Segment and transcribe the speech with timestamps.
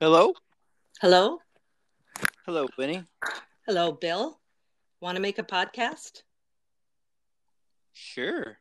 [0.00, 0.32] Hello?
[1.00, 1.40] Hello?
[2.46, 3.02] Hello, Winnie.
[3.66, 4.38] Hello, Bill.
[5.00, 6.22] Want to make a podcast?
[7.94, 8.58] Sure.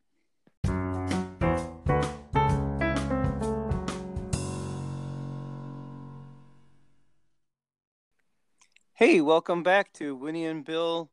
[8.95, 11.11] Hey, welcome back to Winnie and Bill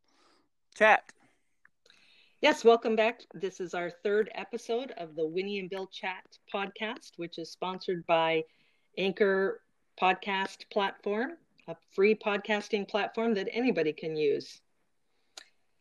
[0.74, 1.02] Chat.
[2.40, 3.20] Yes, welcome back.
[3.34, 8.06] This is our third episode of the Winnie and Bill Chat podcast, which is sponsored
[8.06, 8.44] by
[8.96, 9.60] Anchor
[10.00, 11.32] Podcast Platform,
[11.68, 14.60] a free podcasting platform that anybody can use.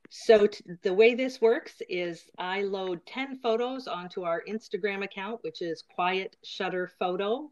[0.10, 5.44] So, t- the way this works is I load 10 photos onto our Instagram account,
[5.44, 7.50] which is Quiet Shutter Photo.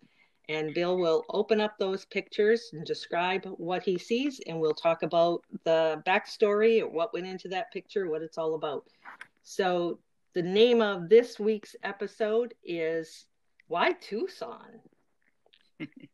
[0.48, 5.02] And Bill will open up those pictures and describe what he sees, and we'll talk
[5.02, 8.86] about the backstory, what went into that picture, what it's all about.
[9.44, 9.98] So,
[10.34, 13.26] the name of this week's episode is
[13.68, 14.82] Why Tucson?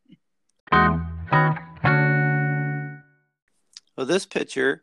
[3.98, 4.82] Well, this picture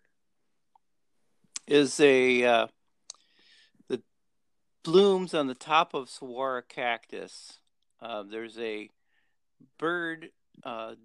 [1.68, 2.68] is a uh,
[3.88, 4.02] the
[4.84, 7.60] blooms on the top of saguaro cactus.
[8.02, 8.90] Uh, there's a
[9.80, 10.30] bird
[10.64, 10.96] uh,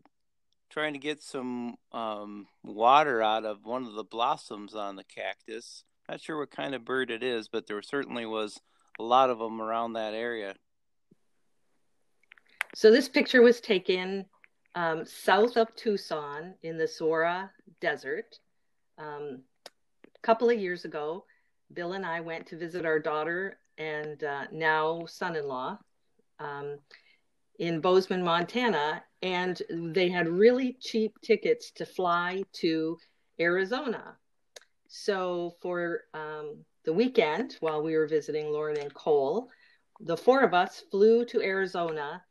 [0.70, 5.84] trying to get some um, water out of one of the blossoms on the cactus.
[6.08, 8.60] Not sure what kind of bird it is, but there certainly was
[8.98, 10.54] a lot of them around that area.
[12.74, 14.26] So this picture was taken
[14.74, 18.38] um, south of Tucson in the Sonora Desert.
[18.98, 19.42] Um,
[20.04, 21.24] a couple of years ago,
[21.72, 25.78] Bill and I went to visit our daughter and uh, now son-in-law
[26.38, 26.78] um,
[27.58, 32.96] in Bozeman, Montana, and they had really cheap tickets to fly to
[33.38, 34.16] Arizona.
[34.88, 39.48] So for um, the weekend, while we were visiting Lauren and Cole,
[40.00, 42.22] the four of us flew to Arizona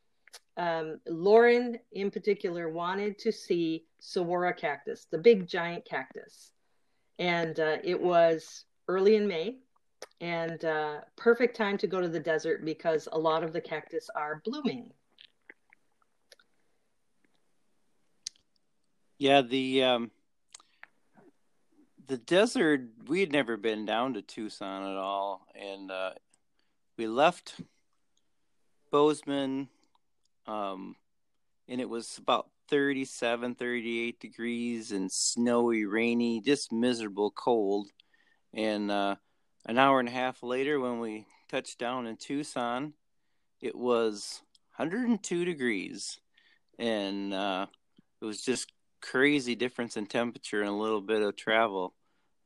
[0.59, 6.51] um, Lauren, in particular, wanted to see saguaro cactus, the big giant cactus.
[7.17, 9.59] And uh, it was early in May
[10.19, 14.09] and uh, perfect time to go to the desert because a lot of the cactus
[14.13, 14.91] are blooming.
[19.17, 20.11] Yeah, the um,
[22.07, 22.81] the desert.
[23.07, 26.11] We had never been down to Tucson at all, and uh,
[26.97, 27.55] we left
[28.91, 29.67] Bozeman
[30.49, 30.95] um,
[31.67, 37.87] and it was about 37, 38 degrees and snowy, rainy, just miserable cold.
[38.53, 39.15] And uh,
[39.67, 42.93] an hour and a half later, when we touched down in Tucson,
[43.61, 44.41] it was
[44.77, 46.19] 102 degrees.
[46.79, 47.67] And uh,
[48.19, 48.71] it was just
[49.01, 51.93] crazy difference in temperature and a little bit of travel.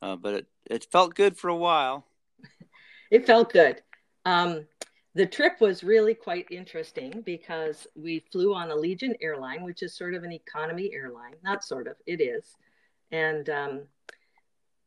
[0.02, 2.06] Uh, but it, it felt good for a while.
[3.12, 3.80] It felt good.
[4.26, 4.66] Um,
[5.16, 10.16] the trip was really quite interesting because we flew on Allegiant Airline, which is sort
[10.16, 11.36] of an economy airline.
[11.44, 12.56] Not sort of, it is.
[13.12, 13.82] And um,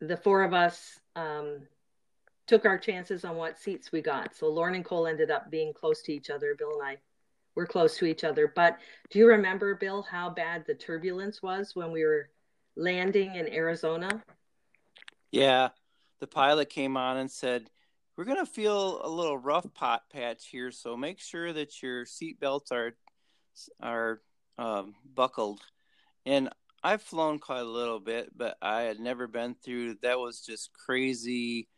[0.00, 1.60] the four of us um,
[2.48, 4.34] took our chances on what seats we got.
[4.34, 6.56] So Lauren and Cole ended up being close to each other.
[6.58, 6.96] Bill and I
[7.54, 8.52] were close to each other.
[8.54, 8.78] But
[9.10, 12.30] do you remember, Bill, how bad the turbulence was when we were
[12.76, 14.22] landing in Arizona?
[15.30, 15.68] Yeah.
[16.18, 17.70] The pilot came on and said,
[18.16, 22.06] we're going to feel a little rough pot patch here, so make sure that your
[22.06, 22.96] seat belts are
[23.80, 24.20] are
[24.58, 25.60] um, buckled.
[26.24, 26.48] And
[26.82, 30.70] I've flown quite a little bit, but I had never been through that was just
[30.72, 31.68] crazy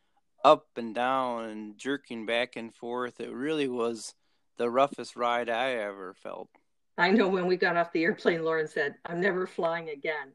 [0.45, 3.21] up and down and jerking back and forth.
[3.21, 4.15] It really was
[4.59, 6.49] the roughest ride I ever felt.
[6.97, 10.33] I know when we got off the airplane, Lauren said, I'm never flying again.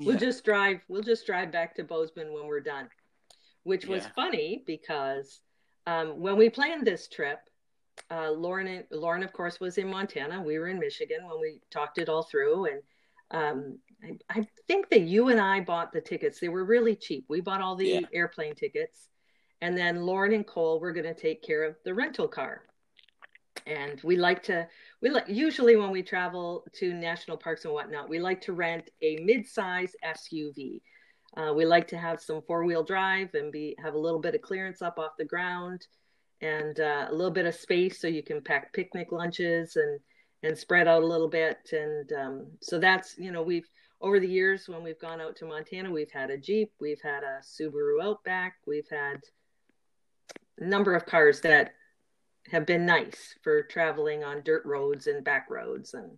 [0.00, 0.20] We'll yeah.
[0.20, 2.88] just drive we'll just drive back to Bozeman when we're done
[3.64, 4.10] which was yeah.
[4.14, 5.40] funny because
[5.86, 7.40] um, when we planned this trip,
[8.10, 10.42] uh, Lauren, Lauren, of course, was in Montana.
[10.42, 12.66] We were in Michigan when we talked it all through.
[12.66, 12.82] And
[13.30, 16.40] um, I, I, think that you and I bought the tickets.
[16.40, 17.26] They were really cheap.
[17.28, 18.00] We bought all the yeah.
[18.12, 19.08] airplane tickets.
[19.60, 22.62] And then Lauren and Cole were going to take care of the rental car.
[23.66, 24.66] And we like to,
[25.02, 28.90] we like, usually when we travel to national parks and whatnot, we like to rent
[29.02, 30.80] a mid size SUV.
[31.36, 34.34] Uh, we like to have some four wheel drive and be have a little bit
[34.34, 35.86] of clearance up off the ground
[36.40, 40.00] and uh, a little bit of space so you can pack picnic lunches and
[40.42, 41.58] and spread out a little bit.
[41.72, 43.68] And um, so that's you know we've
[44.00, 47.22] over the years when we've gone out to Montana, we've had a Jeep, we've had
[47.22, 49.20] a Subaru Outback, we've had
[50.58, 51.74] a number of cars that
[52.50, 56.10] have been nice for traveling on dirt roads and back roads and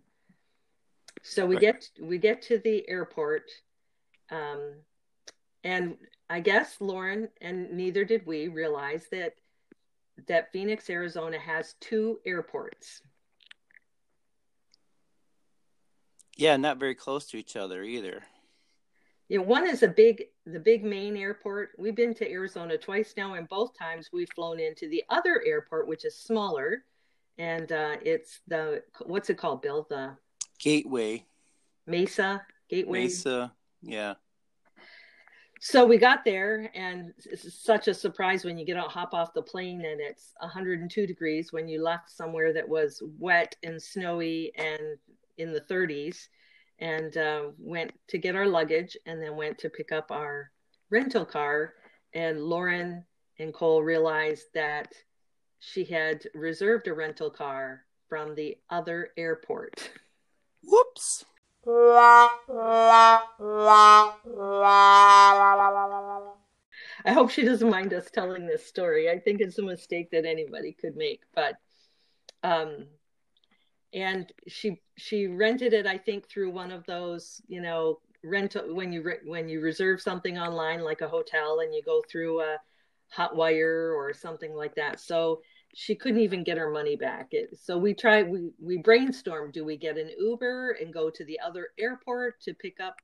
[1.21, 1.61] so we right.
[1.61, 3.43] get we get to the airport
[4.31, 4.73] um,
[5.63, 5.97] and
[6.29, 9.35] I guess Lauren and neither did we realize that
[10.27, 13.01] that Phoenix, Arizona has two airports.
[16.35, 18.23] Yeah, not very close to each other either.
[19.29, 21.71] Yeah, one is a big, the big main airport.
[21.77, 25.87] We've been to Arizona twice now, and both times we've flown into the other airport,
[25.87, 26.83] which is smaller,
[27.37, 29.87] and uh, it's the what's it called, Bill?
[29.89, 30.15] The
[30.59, 31.25] Gateway.
[31.87, 33.03] Mesa Gateway.
[33.03, 34.15] Mesa, yeah.
[35.65, 39.33] So we got there, and it's such a surprise when you get out, hop off
[39.33, 44.51] the plane, and it's 102 degrees when you left somewhere that was wet and snowy
[44.57, 44.97] and
[45.37, 46.27] in the 30s
[46.79, 50.51] and uh, went to get our luggage and then went to pick up our
[50.89, 51.75] rental car.
[52.13, 53.05] And Lauren
[53.39, 54.91] and Cole realized that
[55.61, 59.91] she had reserved a rental car from the other airport.
[60.61, 61.23] Whoops.
[67.05, 69.09] I hope she doesn't mind us telling this story.
[69.09, 71.55] I think it's a mistake that anybody could make, but
[72.43, 72.87] um,
[73.93, 78.91] and she she rented it i think through one of those you know rental when
[78.91, 82.57] you when you reserve something online like a hotel and you go through a
[83.15, 85.41] hotwire or something like that so
[85.73, 87.29] she couldn't even get her money back.
[87.31, 91.25] It, so we tried we we brainstormed do we get an uber and go to
[91.25, 92.95] the other airport to pick up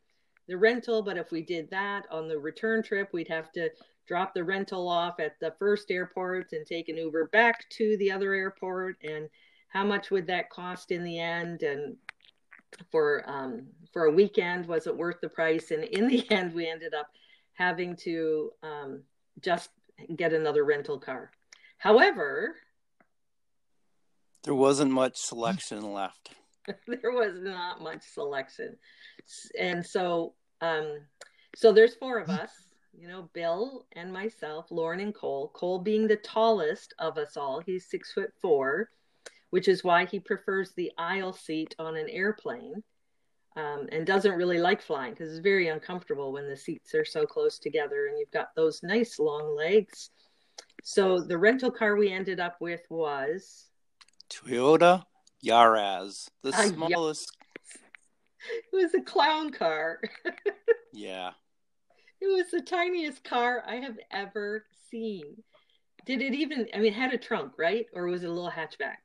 [0.48, 1.02] the rental?
[1.02, 3.70] But if we did that on the return trip we'd have to
[4.08, 8.12] drop the rental off at the first airport and take an uber back to the
[8.12, 8.98] other airport.
[9.04, 9.30] And
[9.70, 11.64] how much would that cost in the end?
[11.64, 11.96] And
[12.92, 15.72] for um, for a weekend was it worth the price?
[15.72, 17.08] And in the end we ended up
[17.54, 19.02] having to um,
[19.42, 19.70] just
[20.16, 21.32] get another rental car
[21.80, 22.56] however
[24.44, 26.32] there wasn't much selection left.
[26.88, 28.78] There was not much selection.
[29.60, 31.00] And so um,
[31.56, 32.52] so there's four of us
[32.98, 35.52] you know bill and myself lauren and cole.
[35.54, 38.90] Cole being the tallest of us all he's six foot four
[39.50, 42.84] which is why he prefers the aisle seat on an airplane
[43.56, 47.26] um, and doesn't really like flying because it's very uncomfortable when the seats are so
[47.26, 50.12] close together and you've got those nice long legs.
[50.84, 53.68] So the rental car we ended up with was
[54.30, 55.04] Toyota
[55.46, 57.36] Yaris, the uh, smallest.
[58.50, 60.00] It was a clown car.
[60.94, 61.32] yeah.
[62.22, 65.44] It was the tiniest car I have ever seen.
[66.06, 67.86] Did it even, I mean, it had a trunk, right?
[67.94, 68.98] Or was it a little hatchback?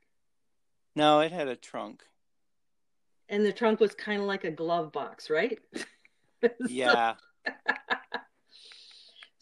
[0.95, 2.03] No, it had a trunk.
[3.29, 5.59] And the trunk was kind of like a glove box, right?
[6.67, 7.15] Yeah.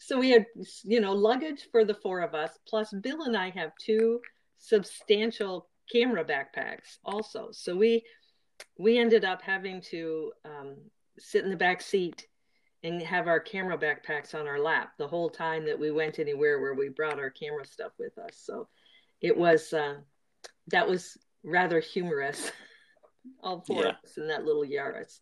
[0.04, 0.44] So we had,
[0.82, 4.20] you know, luggage for the four of us, plus Bill and I have two
[4.58, 7.48] substantial camera backpacks also.
[7.52, 8.04] So we
[8.78, 10.76] we ended up having to um,
[11.18, 12.26] sit in the back seat
[12.82, 16.60] and have our camera backpacks on our lap the whole time that we went anywhere
[16.60, 18.36] where we brought our camera stuff with us.
[18.36, 18.68] So
[19.22, 19.94] it was uh,
[20.68, 22.52] that was rather humorous.
[23.42, 23.88] All four yeah.
[23.88, 25.20] of us in that little Yaris.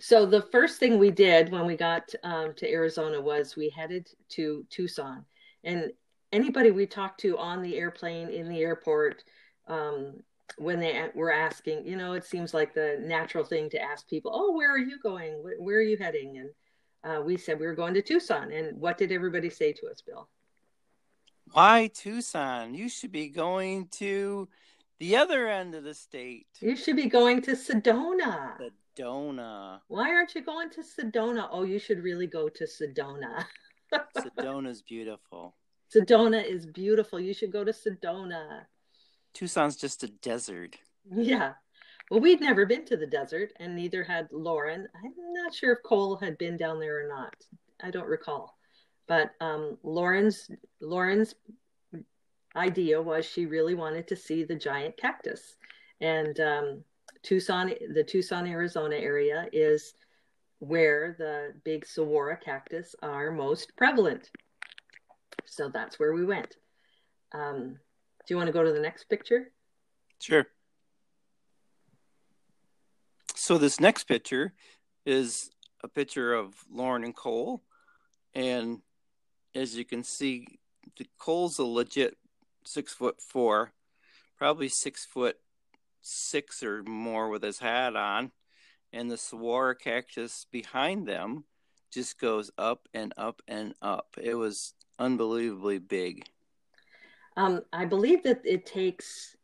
[0.00, 4.08] So the first thing we did when we got um, to Arizona was we headed
[4.30, 5.24] to Tucson,
[5.64, 5.90] and
[6.32, 9.24] anybody we talked to on the airplane in the airport,
[9.68, 10.22] um,
[10.58, 14.30] when they were asking, you know, it seems like the natural thing to ask people,
[14.34, 15.42] "Oh, where are you going?
[15.58, 16.50] Where are you heading?" And
[17.06, 18.52] uh, we said we were going to Tucson.
[18.52, 20.28] And what did everybody say to us, Bill?
[21.52, 22.74] Why Tucson?
[22.74, 24.48] You should be going to
[24.98, 26.46] the other end of the state.
[26.60, 28.70] You should be going to Sedona.
[28.96, 29.80] Sedona.
[29.88, 31.48] Why aren't you going to Sedona?
[31.50, 33.44] Oh, you should really go to Sedona.
[34.16, 35.56] Sedona's beautiful.
[35.94, 37.20] Sedona is beautiful.
[37.20, 38.62] You should go to Sedona.
[39.34, 40.76] Tucson's just a desert.
[41.10, 41.52] Yeah.
[42.10, 44.86] Well, we'd never been to the desert, and neither had Lauren.
[44.94, 47.34] I'm not sure if Cole had been down there or not.
[47.82, 48.56] I don't recall.
[49.08, 50.50] But um, Lauren's
[50.80, 51.34] Lauren's
[52.56, 55.56] idea was she really wanted to see the giant cactus,
[56.00, 56.84] and um,
[57.26, 59.94] Tucson, the Tucson, Arizona area is
[60.60, 64.30] where the big saguaro cactus are most prevalent.
[65.44, 66.56] So that's where we went.
[67.32, 67.78] Um,
[68.26, 69.50] do you want to go to the next picture?
[70.20, 70.46] Sure.
[73.34, 74.54] So this next picture
[75.04, 75.50] is
[75.82, 77.64] a picture of Lauren and Cole,
[78.34, 78.78] and
[79.52, 80.46] as you can see,
[81.18, 82.16] Cole's a legit
[82.64, 83.72] six foot four,
[84.38, 85.36] probably six foot
[86.06, 88.30] six or more with his hat on,
[88.92, 91.44] and the saguaro cactus behind them
[91.92, 94.16] just goes up and up and up.
[94.20, 96.26] It was unbelievably big.
[97.36, 99.36] Um, I believe that it takes,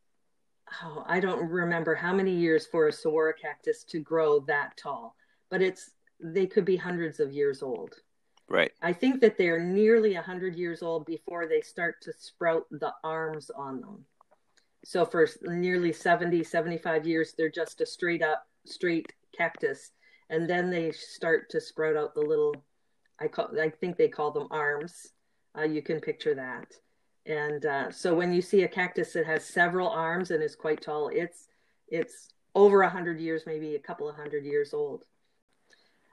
[0.83, 5.16] oh, I don't remember how many years for a saguaro cactus to grow that tall,
[5.50, 5.90] but it's
[6.21, 7.97] they could be hundreds of years old.
[8.49, 8.73] Right.
[8.83, 12.92] I think that they're nearly a 100 years old before they start to sprout the
[13.02, 14.04] arms on them.
[14.85, 19.93] So for nearly 70, 75 years, they're just a straight up, straight cactus.
[20.29, 22.55] And then they start to sprout out the little,
[23.21, 25.12] I call, I think they call them arms.
[25.57, 26.73] Uh, you can picture that.
[27.27, 30.83] And uh, so when you see a cactus that has several arms and is quite
[30.83, 31.47] tall, it's
[31.89, 35.05] it's over a hundred years, maybe a couple of hundred years old.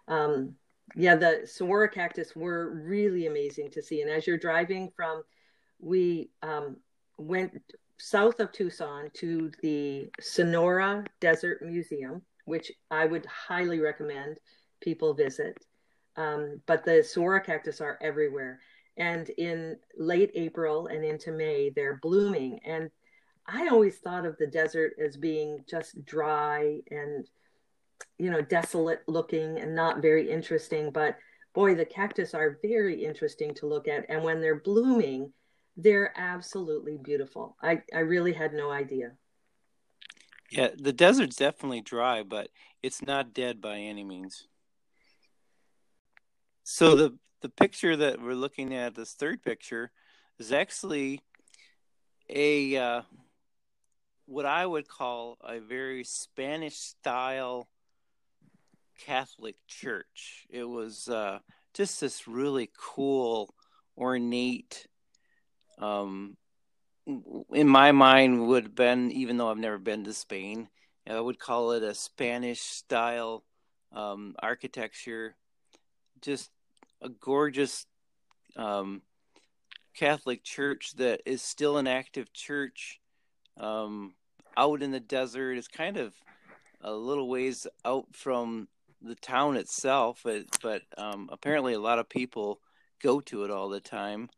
[0.07, 0.55] Um,
[0.95, 4.01] yeah, the saguaro cactus were really amazing to see.
[4.01, 5.23] And as you're driving from,
[5.79, 6.77] we um,
[7.17, 7.61] went
[7.99, 14.37] south of Tucson to the Sonora Desert Museum, which I would highly recommend
[14.81, 15.57] people visit.
[16.15, 18.59] Um, but the saguaro cactus are everywhere
[18.99, 22.59] and in late April and into May, they're blooming.
[22.65, 22.91] And
[23.47, 27.25] I always thought of the desert as being just dry and,
[28.17, 30.91] you know, desolate looking and not very interesting.
[30.91, 31.17] But
[31.55, 34.05] boy, the cactus are very interesting to look at.
[34.09, 35.31] And when they're blooming,
[35.81, 37.55] they're absolutely beautiful.
[37.62, 39.12] I, I really had no idea.
[40.51, 42.50] Yeah, the desert's definitely dry, but
[42.81, 44.48] it's not dead by any means.
[46.63, 49.91] So the the picture that we're looking at, this third picture,
[50.39, 51.21] is actually
[52.29, 53.01] a uh,
[54.25, 57.69] what I would call a very Spanish style
[59.00, 60.45] Catholic church.
[60.50, 61.39] It was uh,
[61.74, 63.53] just this really cool,
[63.98, 64.88] ornate.
[65.79, 66.38] Um,
[67.53, 70.69] in my mind, would have been even though I've never been to Spain,
[71.07, 73.43] I would call it a Spanish style
[73.91, 75.36] um, architecture.
[76.21, 76.51] Just
[77.01, 77.88] a gorgeous
[78.55, 79.01] um,
[79.95, 83.00] Catholic church that is still an active church
[83.57, 84.13] um,
[84.55, 85.57] out in the desert.
[85.57, 86.13] It's kind of
[86.81, 88.67] a little ways out from
[89.01, 92.59] the town itself, but, but um, apparently a lot of people
[93.01, 94.29] go to it all the time.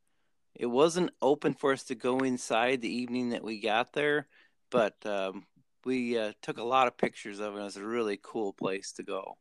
[0.56, 4.28] It wasn't open for us to go inside the evening that we got there,
[4.70, 5.46] but um,
[5.86, 7.60] we uh, took a lot of pictures of it.
[7.60, 9.38] It was a really cool place to go.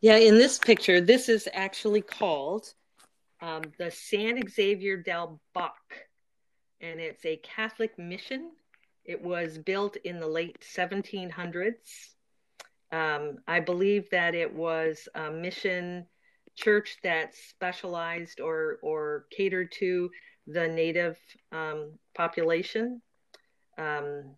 [0.00, 2.72] Yeah, in this picture, this is actually called
[3.40, 5.72] um, the San Xavier del Bac,
[6.80, 8.50] and it's a Catholic mission.
[9.04, 11.74] It was built in the late 1700s.
[12.90, 16.06] Um, I believe that it was a mission
[16.56, 20.10] church that specialized or or catered to
[20.46, 21.16] the native
[21.52, 23.00] um, population.
[23.78, 24.36] Um,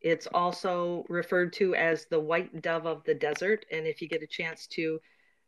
[0.00, 3.66] it's also referred to as the white dove of the desert.
[3.70, 4.98] And if you get a chance to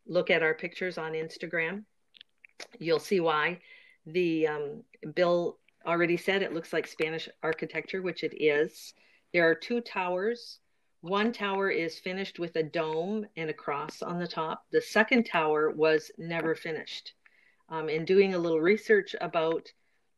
[0.05, 1.83] look at our pictures on Instagram,
[2.79, 3.59] you'll see why.
[4.05, 4.83] The um,
[5.15, 8.93] Bill already said it looks like Spanish architecture, which it is.
[9.33, 10.59] There are two towers.
[11.03, 14.63] One tower is finished with a dome and a cross on the top.
[14.71, 17.11] The second tower was never finished.
[17.67, 19.69] Um, in doing a little research about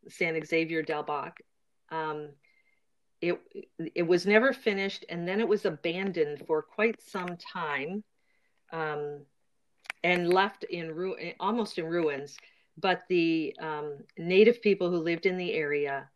[0.09, 1.41] San Xavier del Bac,
[1.89, 2.29] um,
[3.19, 3.41] it
[3.95, 8.03] it was never finished and then it was abandoned for quite some time
[8.71, 9.21] um,
[10.03, 12.37] and left in ru- almost in ruins
[12.77, 16.07] but the um, native people who lived in the area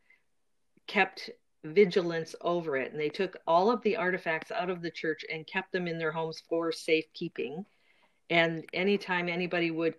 [0.86, 1.32] kept
[1.63, 5.46] vigilance over it and they took all of the artifacts out of the church and
[5.46, 7.66] kept them in their homes for safekeeping
[8.30, 9.96] and anytime anybody would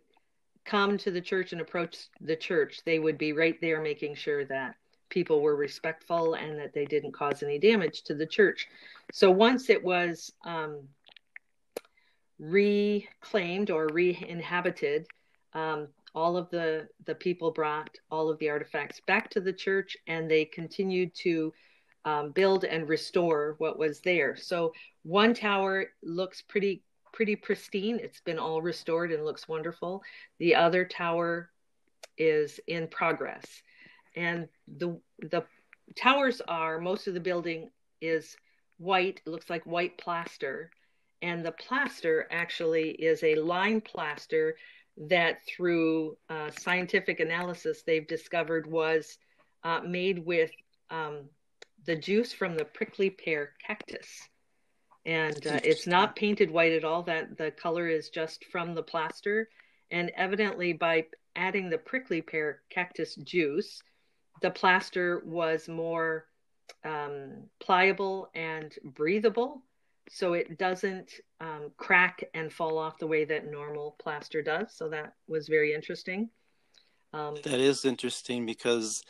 [0.64, 4.44] come to the church and approach the church they would be right there making sure
[4.44, 4.74] that
[5.10, 8.68] people were respectful and that they didn't cause any damage to the church.
[9.12, 10.88] So once it was um,
[12.38, 15.06] reclaimed or re-inhabited,
[15.52, 19.96] um, all of the the people brought all of the artifacts back to the church,
[20.06, 21.52] and they continued to
[22.04, 24.36] um, build and restore what was there.
[24.36, 27.98] So one tower looks pretty pretty pristine.
[28.00, 30.02] It's been all restored and looks wonderful.
[30.38, 31.50] The other tower
[32.16, 33.62] is in progress
[34.16, 34.48] and
[34.78, 35.44] the the
[35.96, 38.36] towers are most of the building is
[38.78, 40.70] white it looks like white plaster
[41.22, 44.56] and the plaster actually is a lime plaster
[45.08, 49.18] that through uh, scientific analysis they've discovered was
[49.64, 50.50] uh, made with
[50.90, 51.28] um,
[51.86, 54.28] the juice from the prickly pear cactus.
[55.06, 57.02] And uh, it's not painted white at all.
[57.02, 59.48] That the color is just from the plaster.
[59.90, 63.82] And evidently by adding the prickly pear cactus juice
[64.40, 66.26] the plaster was more
[66.84, 69.62] um, pliable and breathable,
[70.12, 74.74] so it doesn't um, crack and fall off the way that normal plaster does.
[74.74, 76.28] So that was very interesting.
[77.12, 79.04] Um, that is interesting because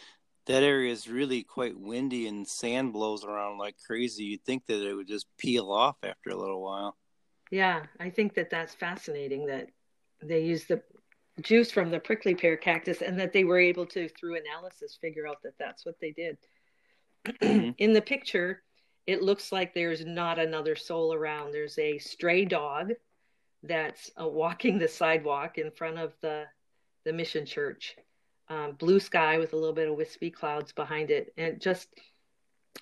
[0.47, 4.25] that area is really quite windy and sand blows around like crazy.
[4.25, 6.97] You'd think that it would just peel off after a little while.
[7.50, 9.71] Yeah, I think that that's fascinating that
[10.23, 10.83] they use the
[11.40, 15.26] juice from the prickly pear cactus and that they were able to through analysis figure
[15.26, 16.37] out that that's what they did
[17.42, 17.71] mm-hmm.
[17.78, 18.62] in the picture,
[19.11, 21.50] it looks like there's not another soul around.
[21.50, 22.93] There's a stray dog
[23.64, 26.45] that's uh, walking the sidewalk in front of the
[27.05, 27.97] the mission church.
[28.49, 31.88] Um, blue sky with a little bit of wispy clouds behind it, and just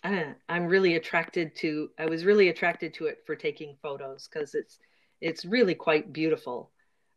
[0.05, 1.89] uh, I'm really attracted to.
[1.99, 4.79] I was really attracted to it for taking photos because it's
[5.23, 6.71] it's really quite beautiful.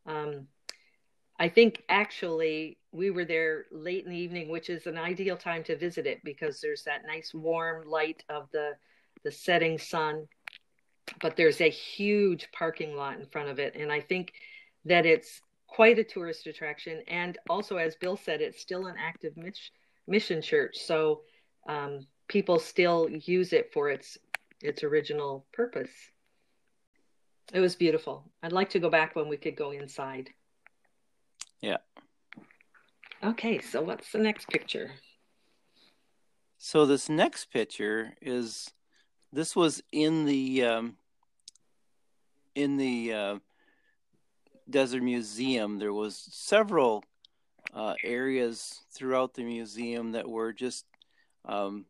[0.06, 0.48] Um,
[1.38, 5.66] I think actually we were there late in the evening, which is an ideal time
[5.66, 8.72] to visit it because there's that nice warm light of the
[9.24, 10.28] the setting sun.
[11.22, 14.34] But there's a huge parking lot in front of it, and I think
[14.86, 17.02] that it's quite a tourist attraction.
[17.08, 19.34] And also, as Bill said, it's still an active
[20.08, 21.22] mission church, so
[21.68, 24.18] um, people still use it for its
[24.62, 25.92] its original purpose.
[27.54, 28.32] It was beautiful.
[28.42, 30.30] I'd like to go back when we could go inside.
[31.60, 31.78] Yeah.
[33.24, 34.92] Okay, so what's the next picture?
[36.58, 38.72] So this next picture is
[39.34, 40.98] this was in the um,
[42.56, 43.40] in the uh,
[44.70, 45.80] Desert Museum.
[45.80, 47.04] There was several
[47.74, 50.86] uh, areas throughout the museum that were just
[51.46, 51.86] um,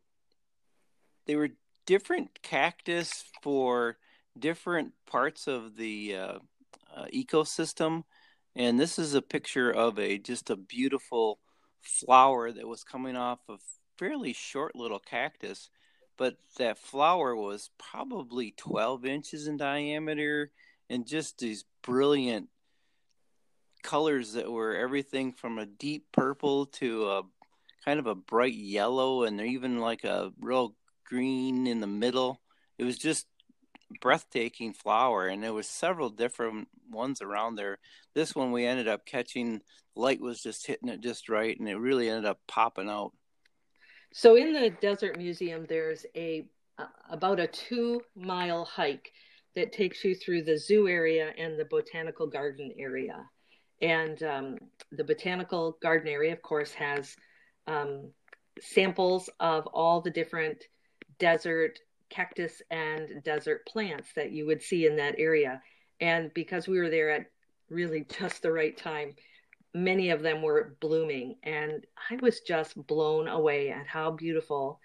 [1.26, 1.50] they were
[1.86, 3.96] different cactus for
[4.38, 6.38] different parts of the uh,
[6.96, 8.04] uh ecosystem
[8.56, 11.38] and this is a picture of a just a beautiful
[11.80, 13.60] flower that was coming off of
[13.98, 15.68] fairly short little cactus
[16.16, 20.50] but that flower was probably 12 inches in diameter
[20.90, 22.48] and just these brilliant
[23.82, 27.22] colors that were everything from a deep purple to a
[27.84, 32.40] kind of a bright yellow and even like a real green in the middle.
[32.78, 33.26] It was just
[34.00, 37.78] breathtaking flower and there was several different ones around there.
[38.14, 39.60] This one we ended up catching
[39.94, 43.12] light was just hitting it just right and it really ended up popping out
[44.12, 46.46] so in the desert museum there's a
[46.78, 49.12] uh, about a two mile hike
[49.54, 53.24] that takes you through the zoo area and the botanical garden area
[53.80, 54.56] and um,
[54.92, 57.16] the botanical garden area of course has
[57.66, 58.10] um,
[58.60, 60.64] samples of all the different
[61.18, 61.78] desert
[62.10, 65.60] cactus and desert plants that you would see in that area.
[66.00, 67.26] And because we were there at
[67.70, 69.14] really just the right time,
[69.74, 71.36] many of them were blooming.
[71.42, 74.80] And I was just blown away at how beautiful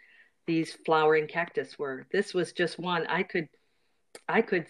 [0.45, 2.08] these flowering cactus were.
[2.12, 3.06] This was just one.
[3.08, 3.50] I could
[4.28, 4.65] I could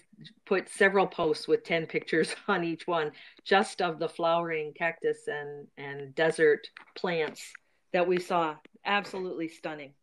[0.46, 3.12] put several posts with 10 pictures on each one
[3.46, 7.54] just of the flowering cactus and, and desert plants
[7.94, 8.56] that we saw.
[8.86, 9.94] Absolutely stunning.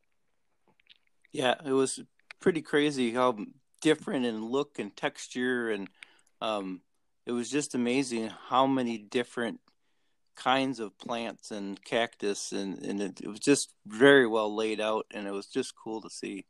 [1.32, 2.00] Yeah, it was
[2.40, 3.36] pretty crazy how
[3.82, 5.88] different in look and texture and
[6.40, 6.80] um,
[7.26, 9.60] it was just amazing how many different
[10.36, 15.06] kinds of plants and cactus and, and it, it, was just very well laid out
[15.12, 16.44] and it was just cool to see.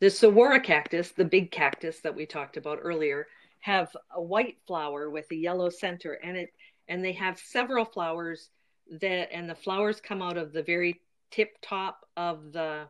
[0.00, 3.26] The saguaro cactus the big cactus that we talked about earlier
[3.60, 6.50] have a white flower with a yellow center and it
[6.88, 8.48] and they have several flowers
[9.00, 12.86] that and the flowers come out of the very tip top of the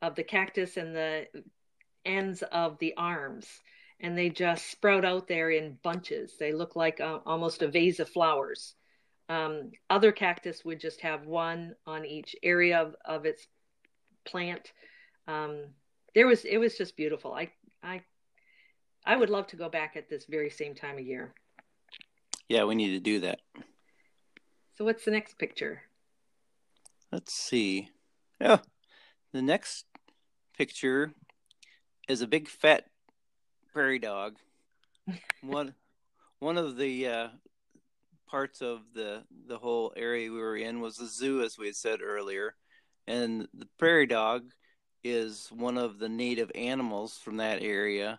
[0.00, 1.26] of the cactus and the
[2.04, 3.46] ends of the arms.
[4.00, 6.34] And they just sprout out there in bunches.
[6.38, 8.74] They look like uh, almost a vase of flowers
[9.28, 13.46] um, other cactus would just have one on each area of, of its
[14.24, 14.72] plant.
[15.26, 15.64] Um,
[16.14, 17.32] there was it was just beautiful.
[17.34, 17.50] I
[17.82, 18.00] i
[19.04, 21.34] i would love to go back at this very same time of year.
[22.48, 23.40] Yeah we need to do that.
[24.76, 25.82] So what's the next picture?
[27.12, 27.90] Let's see.
[28.40, 28.58] Yeah
[29.32, 29.84] the next
[30.56, 31.12] picture
[32.08, 32.86] is a big fat
[33.72, 34.36] prairie dog.
[35.42, 35.74] one
[36.38, 37.28] one of the uh,
[38.28, 41.76] parts of the the whole area we were in was the zoo, as we had
[41.76, 42.54] said earlier,
[43.06, 44.50] and the prairie dog
[45.04, 48.18] is one of the native animals from that area,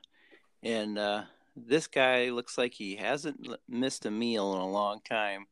[0.63, 1.23] and uh,
[1.55, 5.45] this guy looks like he hasn't missed a meal in a long time,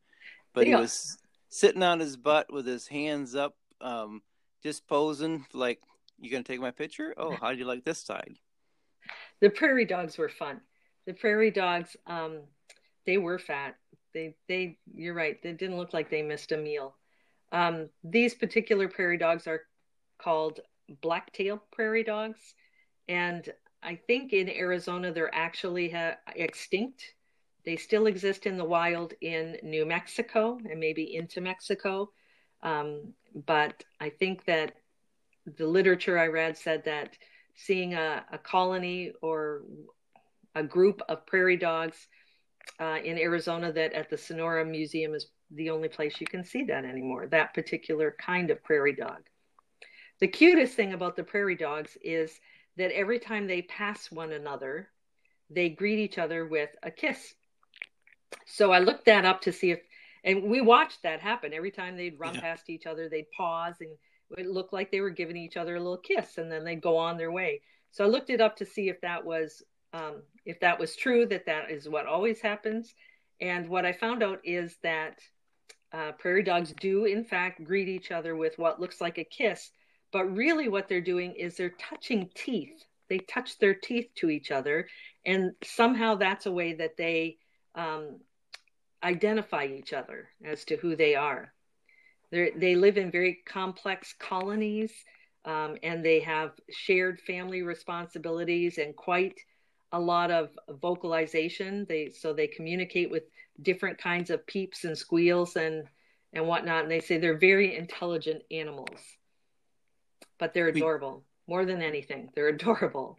[0.54, 0.76] but yeah.
[0.76, 1.18] he was
[1.48, 4.22] sitting on his butt with his hands up, um,
[4.62, 5.80] just posing like
[6.18, 7.14] you gonna take my picture?
[7.16, 8.38] Oh, how do you like this side?
[9.40, 10.60] The prairie dogs were fun.
[11.06, 12.40] The prairie dogs, um,
[13.06, 13.76] they were fat.
[14.14, 15.40] They, they, you're right.
[15.42, 16.96] They didn't look like they missed a meal.
[17.52, 19.62] Um, these particular prairie dogs are
[20.18, 20.60] called
[21.00, 22.54] blacktail prairie dogs,
[23.08, 23.48] and
[23.82, 27.14] I think in Arizona they're actually ha- extinct.
[27.64, 32.10] They still exist in the wild in New Mexico and maybe into Mexico,
[32.62, 33.14] um,
[33.46, 34.74] but I think that
[35.56, 37.16] the literature I read said that
[37.54, 39.62] seeing a, a colony or
[40.54, 42.08] a group of prairie dogs
[42.80, 46.64] uh, in Arizona that at the Sonora Museum is the only place you can see
[46.64, 49.22] that anymore, that particular kind of prairie dog.
[50.20, 52.38] The cutest thing about the prairie dogs is
[52.76, 54.88] that every time they pass one another,
[55.50, 57.34] they greet each other with a kiss.
[58.46, 59.80] So I looked that up to see if,
[60.24, 61.52] and we watched that happen.
[61.52, 62.40] Every time they'd run yeah.
[62.40, 63.90] past each other, they'd pause and
[64.36, 66.96] it looked like they were giving each other a little kiss and then they'd go
[66.96, 67.62] on their way.
[67.90, 69.62] So I looked it up to see if that was
[69.98, 72.94] um, if that was true, that that is what always happens.
[73.40, 75.18] And what I found out is that
[75.92, 79.70] uh, prairie dogs do, in fact, greet each other with what looks like a kiss,
[80.12, 82.84] but really what they're doing is they're touching teeth.
[83.08, 84.86] They touch their teeth to each other,
[85.24, 87.38] and somehow that's a way that they
[87.74, 88.20] um,
[89.02, 91.54] identify each other as to who they are.
[92.30, 94.92] They're, they live in very complex colonies,
[95.46, 99.40] um, and they have shared family responsibilities and quite
[99.92, 101.86] a lot of vocalization.
[101.88, 103.24] They so they communicate with
[103.62, 105.84] different kinds of peeps and squeals and
[106.32, 106.82] and whatnot.
[106.82, 109.00] And they say they're very intelligent animals,
[110.38, 112.30] but they're adorable we, more than anything.
[112.34, 113.18] They're adorable.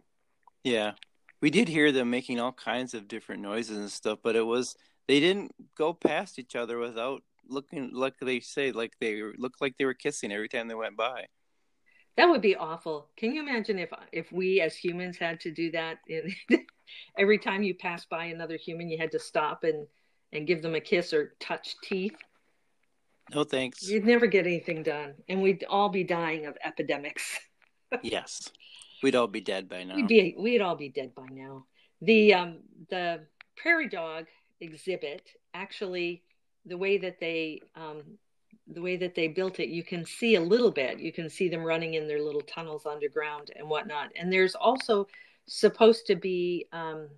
[0.64, 0.92] Yeah,
[1.40, 4.76] we did hear them making all kinds of different noises and stuff, but it was
[5.08, 9.76] they didn't go past each other without looking like they say like they looked like
[9.76, 11.26] they were kissing every time they went by.
[12.16, 13.08] That would be awful.
[13.16, 15.98] Can you imagine if if we as humans had to do that?
[17.18, 19.86] every time you pass by another human, you had to stop and
[20.32, 22.16] and give them a kiss or touch teeth.
[23.34, 23.88] No thanks.
[23.88, 27.38] You'd never get anything done, and we'd all be dying of epidemics.
[28.02, 28.50] yes,
[29.02, 29.94] we'd all be dead by now.
[29.94, 31.66] We'd be we'd all be dead by now.
[32.02, 34.26] The um the prairie dog
[34.60, 36.22] exhibit actually
[36.66, 38.02] the way that they um,
[38.72, 40.98] the way that they built it, you can see a little bit.
[40.98, 44.12] You can see them running in their little tunnels underground and whatnot.
[44.16, 45.06] And there's also
[45.46, 47.08] supposed to be, um,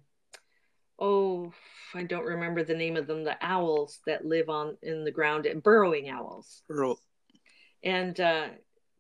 [0.98, 1.52] oh,
[1.94, 5.46] I don't remember the name of them, the owls that live on in the ground,
[5.62, 6.62] burrowing owls.
[6.68, 6.96] Burrow.
[7.84, 8.48] And uh,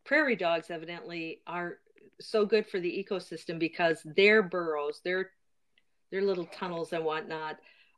[0.04, 1.78] prairie dogs evidently are
[2.20, 5.30] so good for the ecosystem because their burrows, their
[6.10, 7.56] their little tunnels and whatnot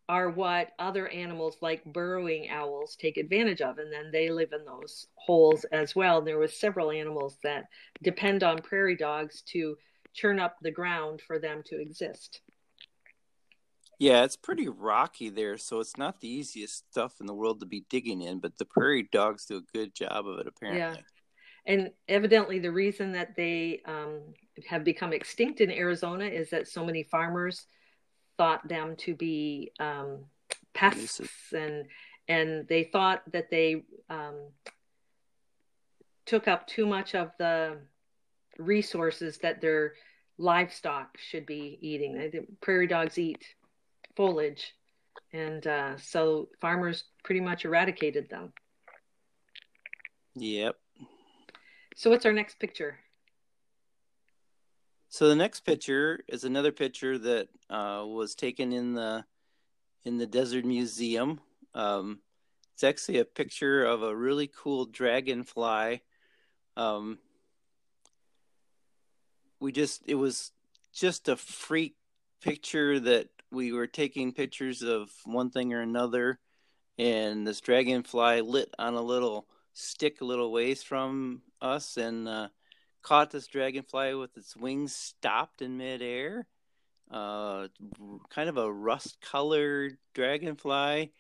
[0.09, 4.65] are what other animals like burrowing owls take advantage of and then they live in
[4.65, 6.21] those holes as well.
[6.21, 7.65] There was several animals that
[8.03, 9.77] depend on prairie dogs to
[10.13, 12.43] churn up the ground for them to exist.
[13.99, 17.67] Yeah it's pretty rocky there so it's not the easiest stuff in the world to
[17.67, 20.81] be digging in but the prairie dogs do a good job of it apparently.
[20.81, 20.97] Yeah.
[21.67, 24.21] And evidently the reason that they um,
[24.69, 27.67] have become extinct in arizona is that so many farmers
[28.37, 30.25] thought them to be um,
[30.73, 31.87] pests and
[32.29, 34.37] and they thought that they um,
[36.27, 37.77] took up too much of the
[38.59, 39.95] resources that their
[40.39, 42.15] livestock should be eating.
[42.15, 43.45] The prairie dogs eat
[44.17, 44.75] foliage,
[45.33, 48.53] and uh, so farmers pretty much eradicated them.
[50.35, 50.77] Yep.
[51.95, 52.99] So what's our next picture?
[55.15, 59.25] So the next picture is another picture that uh, was taken in the
[60.03, 61.41] in the Desert Museum.
[61.73, 62.19] Um,
[62.73, 66.03] it's actually a picture of a really cool dragonfly.
[66.77, 67.21] Um,
[69.61, 70.51] we just it was
[70.93, 71.95] just a freak
[72.43, 76.41] picture that we were taking pictures of one thing or another,
[76.99, 82.49] and this dragonfly lit on a little stick a little ways from us, and uh,
[83.05, 86.47] caught this dragonfly with its wings stopped in midair.
[87.11, 87.69] Uh,
[88.31, 91.13] kind of a rust colored dragonfly.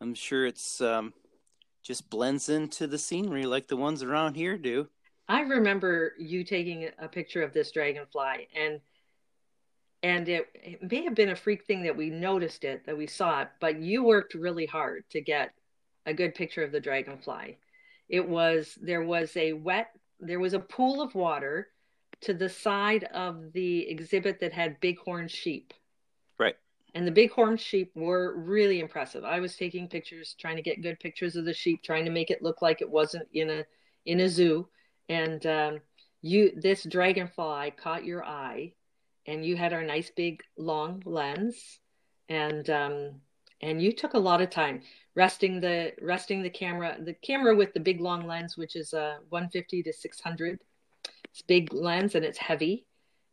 [0.00, 1.12] I'm sure it's um,
[1.82, 4.88] just blends into the scenery like the ones around here do.
[5.28, 8.80] I remember you taking a picture of this dragonfly and
[10.02, 13.06] and it, it, may have been a freak thing that we noticed it that we
[13.06, 15.52] saw it but you worked really hard to get
[16.06, 17.58] a good picture of the dragonfly
[18.08, 21.68] it was there was a wet there was a pool of water
[22.22, 25.72] to the side of the exhibit that had bighorn sheep.
[26.38, 26.56] Right.
[26.94, 29.24] And the bighorn sheep were really impressive.
[29.24, 32.30] I was taking pictures, trying to get good pictures of the sheep, trying to make
[32.30, 33.64] it look like it wasn't in a
[34.04, 34.68] in a zoo.
[35.08, 35.80] And um,
[36.22, 38.74] you, this dragonfly caught your eye,
[39.26, 41.80] and you had our nice big long lens,
[42.28, 43.20] and um,
[43.60, 44.82] and you took a lot of time
[45.14, 49.18] resting the resting the camera the camera with the big long lens which is a
[49.28, 50.60] 150 to 600
[51.24, 52.86] it's big lens and it's heavy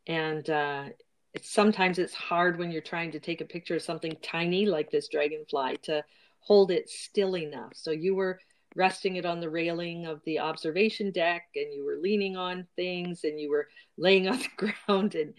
[0.08, 0.86] and uh,
[1.34, 4.90] it's sometimes it's hard when you're trying to take a picture of something tiny like
[4.90, 6.04] this dragonfly to
[6.40, 7.74] hold it still enough.
[7.76, 8.40] So you were
[8.76, 13.24] resting it on the railing of the observation deck and you were leaning on things
[13.24, 15.34] and you were laying on the ground and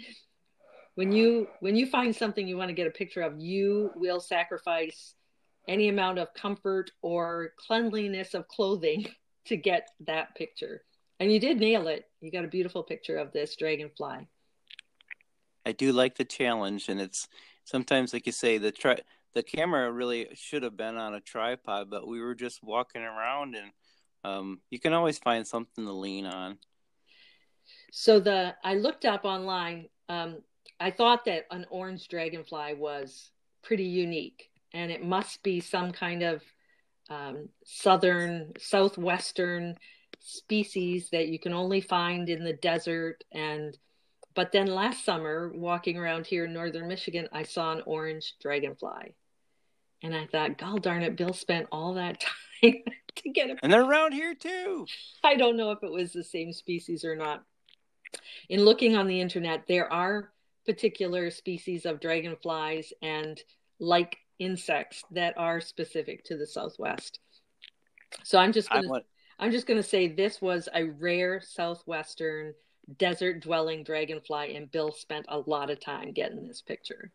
[0.98, 4.18] when you when you find something you want to get a picture of you will
[4.18, 5.14] sacrifice
[5.68, 9.06] any amount of comfort or cleanliness of clothing
[9.44, 10.82] to get that picture.
[11.20, 12.06] And you did nail it.
[12.20, 14.26] You got a beautiful picture of this dragonfly.
[15.64, 17.28] I do like the challenge, and it's
[17.62, 19.02] sometimes, like you say, the tri-
[19.34, 23.54] the camera really should have been on a tripod, but we were just walking around,
[23.54, 23.70] and
[24.24, 26.58] um, you can always find something to lean on.
[27.92, 29.86] So the I looked up online.
[30.08, 30.38] Um,
[30.80, 33.30] I thought that an orange dragonfly was
[33.62, 36.42] pretty unique, and it must be some kind of
[37.10, 39.76] um, southern, southwestern
[40.20, 43.24] species that you can only find in the desert.
[43.32, 43.76] And
[44.34, 49.14] but then last summer, walking around here in northern Michigan, I saw an orange dragonfly,
[50.02, 52.20] and I thought, "God darn it, Bill spent all that
[52.62, 52.74] time
[53.16, 54.86] to get it." And they're around here too.
[55.24, 57.42] I don't know if it was the same species or not.
[58.48, 60.30] In looking on the internet, there are
[60.68, 63.40] particular species of dragonflies and
[63.80, 67.20] like insects that are specific to the Southwest.
[68.22, 69.06] So I'm just gonna want...
[69.38, 72.52] I'm just gonna say this was a rare southwestern
[72.98, 77.12] desert dwelling dragonfly, and Bill spent a lot of time getting this picture.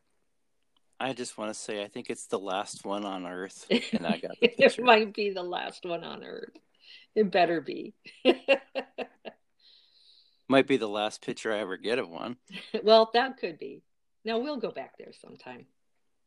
[1.00, 4.18] I just want to say I think it's the last one on Earth, and I
[4.18, 6.58] got it might be the last one on Earth.
[7.14, 7.94] It better be.
[10.48, 12.38] might be the last picture I ever get of one.
[12.84, 13.84] well, that could be.
[14.26, 15.66] Now we'll go back there sometime.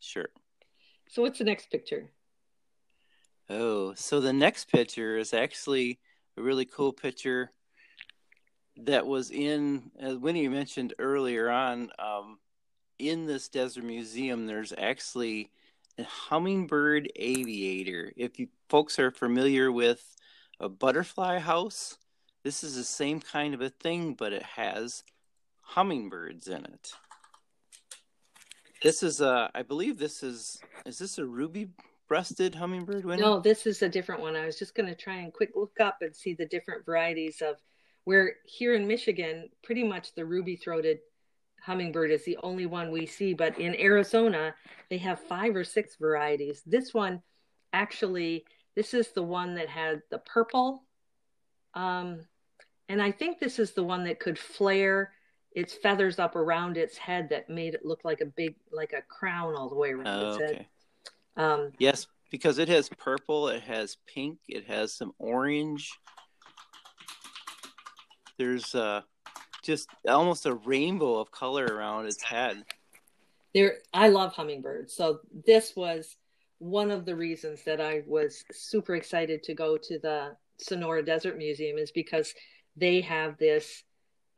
[0.00, 0.28] Sure.
[1.08, 2.10] So what's the next picture?
[3.48, 6.00] Oh, so the next picture is actually
[6.36, 7.52] a really cool picture
[8.76, 12.38] that was in, as Winnie mentioned earlier on, um,
[12.98, 15.50] in this desert museum, there's actually
[15.98, 18.12] a hummingbird aviator.
[18.16, 20.16] If you folks are familiar with
[20.60, 21.98] a butterfly house,
[22.46, 25.02] this is the same kind of a thing, but it has
[25.62, 26.92] hummingbirds in it.
[28.84, 31.70] This is a, I believe this is, is this a ruby
[32.06, 33.04] breasted hummingbird?
[33.04, 33.20] Winnie?
[33.20, 34.36] No, this is a different one.
[34.36, 37.42] I was just going to try and quick look up and see the different varieties
[37.42, 37.56] of
[38.04, 41.00] where here in Michigan, pretty much the ruby throated
[41.64, 43.34] hummingbird is the only one we see.
[43.34, 44.54] But in Arizona,
[44.88, 46.62] they have five or six varieties.
[46.64, 47.22] This one,
[47.72, 48.44] actually,
[48.76, 50.84] this is the one that had the purple.
[51.74, 52.20] Um,
[52.88, 55.12] and I think this is the one that could flare
[55.52, 59.02] its feathers up around its head that made it look like a big, like a
[59.02, 60.66] crown all the way around oh, its head.
[61.36, 65.90] Um, yes, because it has purple, it has pink, it has some orange.
[68.38, 69.00] There's uh,
[69.62, 72.62] just almost a rainbow of color around its head.
[73.54, 76.16] There, I love hummingbirds, so this was
[76.58, 81.36] one of the reasons that I was super excited to go to the Sonora Desert
[81.36, 82.34] Museum is because
[82.76, 83.82] they have this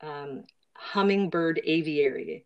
[0.01, 2.44] um, hummingbird aviary.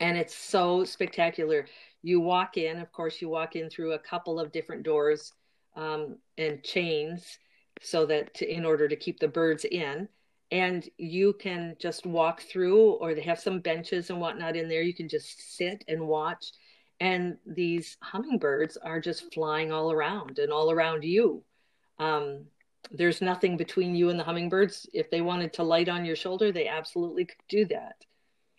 [0.00, 1.66] And it's so spectacular.
[2.02, 5.32] You walk in, of course, you walk in through a couple of different doors
[5.76, 7.38] um, and chains
[7.80, 10.08] so that to, in order to keep the birds in.
[10.50, 14.82] And you can just walk through, or they have some benches and whatnot in there.
[14.82, 16.52] You can just sit and watch.
[17.00, 21.42] And these hummingbirds are just flying all around and all around you.
[21.98, 22.44] Um,
[22.90, 24.88] there's nothing between you and the hummingbirds.
[24.92, 27.96] If they wanted to light on your shoulder, they absolutely could do that.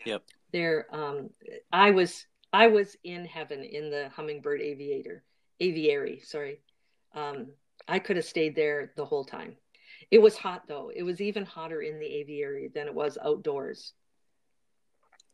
[0.06, 0.24] Yep.
[0.52, 1.30] There, um,
[1.72, 5.24] I was I was in heaven in the hummingbird aviator
[5.60, 6.22] aviary.
[6.24, 6.62] Sorry,
[7.14, 7.48] um,
[7.88, 9.56] I could have stayed there the whole time.
[10.12, 10.92] It was hot though.
[10.96, 13.94] It was even hotter in the aviary than it was outdoors.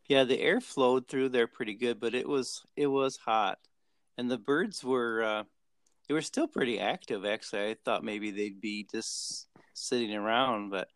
[0.07, 3.59] Yeah, the air flowed through there pretty good, but it was it was hot,
[4.17, 5.23] and the birds were.
[5.23, 5.43] Uh,
[6.11, 7.23] they were still pretty active.
[7.23, 10.89] Actually, I thought maybe they'd be just sitting around, but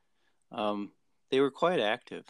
[0.51, 0.91] um,
[1.31, 2.25] they were quite active.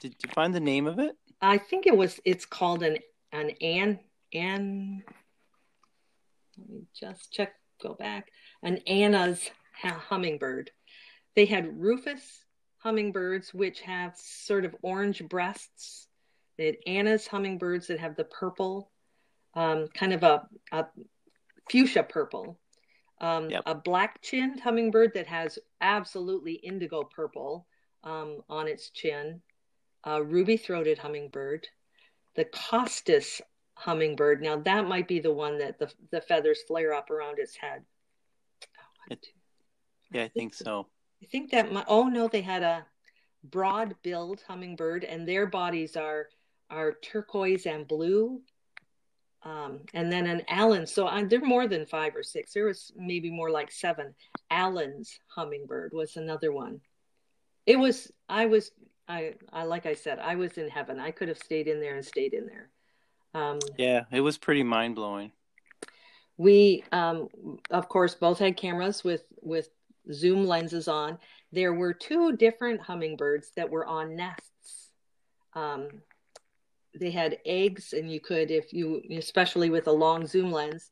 [0.00, 1.16] Did you find the name of it?
[1.42, 2.18] I think it was.
[2.24, 2.96] It's called an
[3.30, 4.00] an an
[4.32, 5.02] an.
[6.56, 7.52] Let me just check.
[7.82, 8.30] Go back.
[8.62, 9.50] An Anna's
[9.82, 10.70] hummingbird.
[11.36, 12.42] They had rufous
[12.78, 16.06] hummingbirds, which have sort of orange breasts.
[16.56, 18.92] They had Anna's hummingbirds that have the purple
[19.54, 20.86] um, kind of a, a
[21.70, 22.58] fuchsia purple,
[23.20, 23.62] um, yep.
[23.66, 27.66] a black chinned hummingbird that has absolutely indigo purple
[28.02, 29.40] um, on its chin,
[30.04, 31.66] a ruby throated hummingbird,
[32.36, 33.40] the Costa's
[33.74, 34.42] hummingbird.
[34.42, 37.82] Now, that might be the one that the, the feathers flare up around its head.
[39.10, 39.16] Oh,
[40.12, 40.86] yeah, I think so.
[41.22, 42.86] I think that my, oh no, they had a
[43.42, 46.28] broad billed hummingbird, and their bodies are
[46.70, 48.40] are turquoise and blue
[49.44, 50.86] um, and then an Allen.
[50.86, 52.52] So uh, there are more than five or six.
[52.52, 54.14] There was maybe more like seven.
[54.50, 56.80] Allen's hummingbird was another one.
[57.66, 58.10] It was.
[58.28, 58.72] I was.
[59.06, 59.34] I.
[59.52, 60.18] I like I said.
[60.18, 60.98] I was in heaven.
[60.98, 62.70] I could have stayed in there and stayed in there.
[63.34, 65.32] Um, yeah, it was pretty mind blowing.
[66.36, 67.28] we, um,
[67.70, 69.68] of course, both had cameras with with
[70.12, 71.18] zoom lenses on.
[71.52, 74.90] There were two different hummingbirds that were on nests.
[75.54, 75.88] Um,
[76.98, 80.90] they had eggs, and you could, if you, especially with a long zoom lens,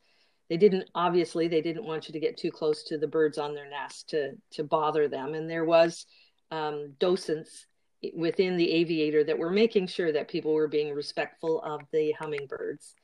[0.49, 3.55] they didn't obviously they didn't want you to get too close to the birds on
[3.55, 5.35] their nest to to bother them.
[5.35, 6.05] And there was
[6.51, 7.67] um, docents
[8.15, 12.95] within the aviator that were making sure that people were being respectful of the hummingbirds.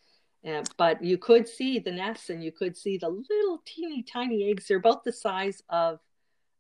[0.47, 4.51] Uh, but you could see the nests and you could see the little teeny tiny
[4.51, 4.67] eggs.
[4.67, 6.01] They're about the size of,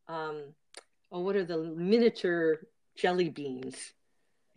[0.08, 0.54] um,
[1.12, 2.60] oh, what are the miniature
[2.96, 3.92] jelly beans?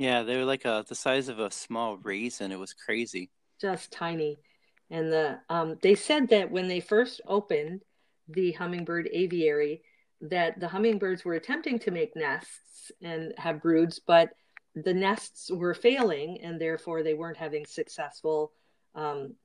[0.02, 2.52] Yeah, they were like a, the size of a small raisin.
[2.52, 3.30] It was crazy.
[3.62, 4.40] Just tiny.
[4.90, 7.84] And the um, they said that when they first opened
[8.28, 9.84] the hummingbird aviary,
[10.22, 14.32] that the hummingbirds were attempting to make nests and have broods, but
[14.74, 18.54] the nests were failing, and therefore they weren't having successful
[18.96, 19.36] um,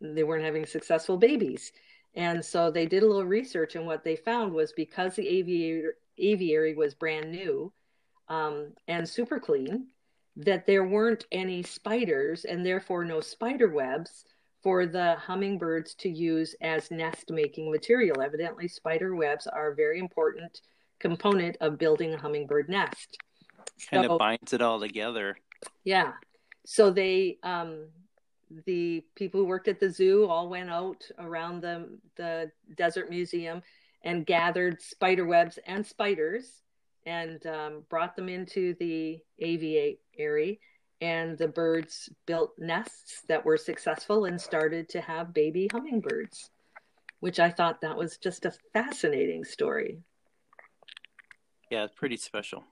[0.00, 1.70] they weren't having successful babies.
[2.14, 5.92] And so they did a little research, and what they found was because the aviary,
[6.16, 7.70] aviary was brand new
[8.28, 9.88] um, and super clean,
[10.38, 14.24] that there weren't any spiders and therefore no spider webs
[14.62, 18.22] for the hummingbirds to use as nest making material.
[18.22, 20.60] Evidently, spider webs are a very important
[21.00, 23.18] component of building a hummingbird nest.
[23.90, 25.36] Kind so, of binds it all together.
[25.84, 26.12] Yeah.
[26.66, 27.88] So they um,
[28.66, 33.62] the people who worked at the zoo all went out around the the desert museum
[34.02, 36.62] and gathered spider webs and spiders
[37.06, 39.18] and um, brought them into the
[41.00, 46.50] and the birds built nests that were successful and started to have baby hummingbirds
[47.20, 49.98] which i thought that was just a fascinating story.
[51.70, 52.64] Yeah it's pretty special.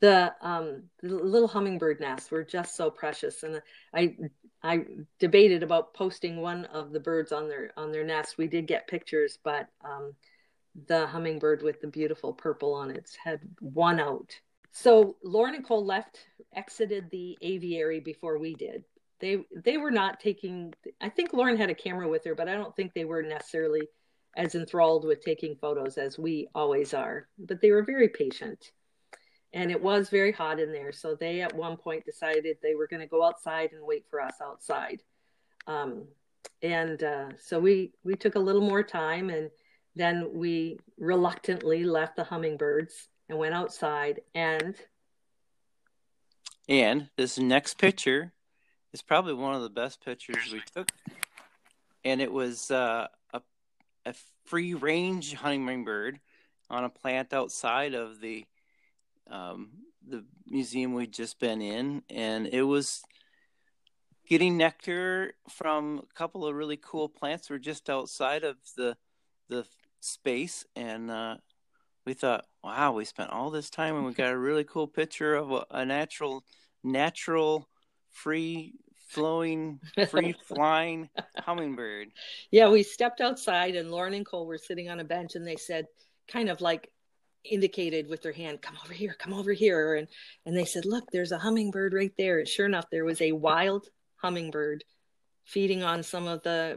[0.00, 3.60] The um the little hummingbird nests were just so precious and
[3.94, 4.16] i
[4.62, 4.84] i
[5.18, 8.38] debated about posting one of the birds on their on their nest.
[8.38, 10.14] We did get pictures but um
[10.86, 14.34] the hummingbird with the beautiful purple on its head won out
[14.72, 16.18] so lauren and cole left
[16.54, 18.84] exited the aviary before we did
[19.20, 22.54] they they were not taking i think lauren had a camera with her but i
[22.54, 23.82] don't think they were necessarily
[24.36, 28.70] as enthralled with taking photos as we always are but they were very patient
[29.52, 30.92] and it was very hot in there.
[30.92, 34.20] So they at one point decided they were going to go outside and wait for
[34.20, 35.02] us outside.
[35.66, 36.04] Um,
[36.62, 39.50] and uh, so we we took a little more time, and
[39.96, 44.20] then we reluctantly left the hummingbirds and went outside.
[44.34, 44.74] And
[46.68, 48.32] and this next picture
[48.92, 50.90] is probably one of the best pictures we took,
[52.04, 53.40] and it was uh, a
[54.04, 54.14] a
[54.44, 56.20] free range hummingbird
[56.68, 58.44] on a plant outside of the
[59.30, 59.70] um,
[60.06, 63.02] the museum we'd just been in, and it was
[64.28, 67.48] getting nectar from a couple of really cool plants.
[67.48, 68.96] We're just outside of the
[69.48, 69.66] the
[70.00, 71.36] space, and uh,
[72.10, 75.36] we thought, wow, we spent all this time, and we got a really cool picture
[75.36, 76.44] of a, a natural,
[76.82, 77.68] natural,
[78.10, 78.74] free
[79.10, 82.08] flowing, free flying hummingbird.
[82.50, 85.54] Yeah, we stepped outside, and Lauren and Cole were sitting on a bench, and they
[85.54, 85.86] said,
[86.26, 86.90] kind of like
[87.44, 89.94] indicated with their hand, come over here, come over here.
[89.94, 90.08] And,
[90.44, 92.40] and they said, look, there's a hummingbird right there.
[92.40, 94.82] And sure enough, there was a wild hummingbird
[95.44, 96.76] feeding on some of the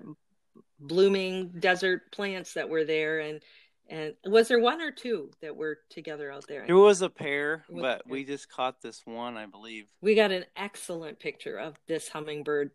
[0.79, 3.21] blooming desert plants that were there.
[3.21, 3.41] And,
[3.89, 6.65] and was there one or two that were together out there?
[6.65, 8.11] There was a pair, was but a pair.
[8.11, 9.85] we just caught this one, I believe.
[10.01, 12.71] We got an excellent picture of this hummingbird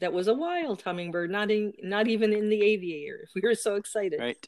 [0.00, 3.26] that was a wild hummingbird, not in, not even in the aviary.
[3.34, 4.20] We were so excited.
[4.20, 4.46] Right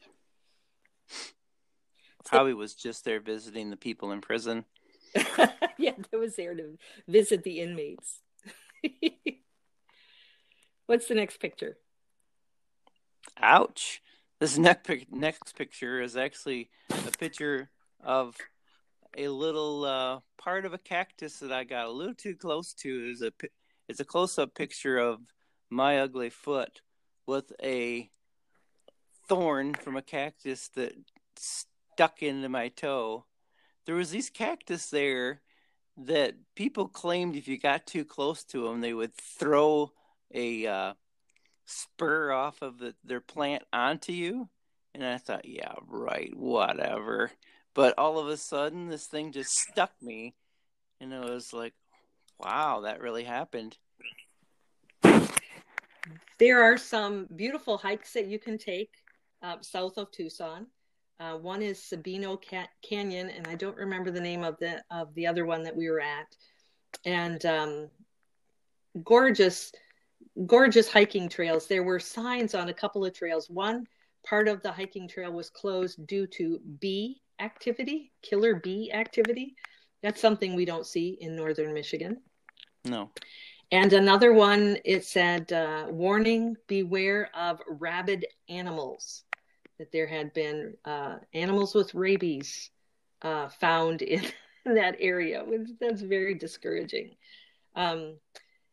[2.27, 4.65] probably was just there visiting the people in prison.
[5.77, 8.19] yeah, that was there to visit the inmates.
[10.85, 11.77] What's the next picture?
[13.41, 14.01] Ouch.
[14.39, 17.69] This next next picture is actually a picture
[18.03, 18.35] of
[19.17, 23.09] a little uh, part of a cactus that I got a little too close to.
[23.09, 23.31] Is a
[23.87, 25.21] it's a close up picture of
[25.71, 26.81] my ugly foot
[27.25, 28.11] with a
[29.27, 30.93] thorn from a cactus that
[31.35, 33.25] stuck into my toe.
[33.87, 35.41] There was these cactus there
[35.97, 39.91] that people claimed if you got too close to them, they would throw
[40.31, 40.93] a uh,
[41.67, 44.49] spur off of the, their plant onto you.
[44.95, 47.31] And I thought, yeah, right, whatever.
[47.75, 50.33] But all of a sudden, this thing just stuck me.
[50.99, 51.73] And it was like,
[52.39, 53.77] wow, that really happened.
[56.39, 58.91] There are some beautiful hikes that you can take
[59.43, 60.67] uh, south of Tucson.
[61.19, 65.13] Uh, one is Sabino Ca- Canyon, and I don't remember the name of the of
[65.15, 66.27] the other one that we were at.
[67.05, 67.89] And um,
[69.03, 69.71] gorgeous
[70.45, 71.67] gorgeous hiking trails.
[71.67, 73.49] There were signs on a couple of trails.
[73.49, 73.87] One
[74.25, 79.55] part of the hiking trail was closed due to bee activity, killer bee activity.
[80.03, 82.21] That's something we don't see in northern Michigan.
[82.85, 83.11] No.
[83.71, 89.23] And another one, it said, uh, warning, beware of rabid animals.
[89.77, 92.71] That there had been uh, animals with rabies
[93.21, 94.23] uh, found in
[94.65, 95.43] that area.
[95.79, 97.15] That's very discouraging.
[97.75, 98.15] Um,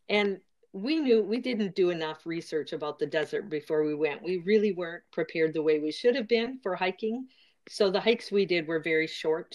[0.09, 0.41] and
[0.75, 4.25] we knew we didn't do enough research about the desert before we went.
[4.25, 7.29] We really weren't prepared the way we should have been for hiking.
[7.69, 9.55] So the hikes we did were very short.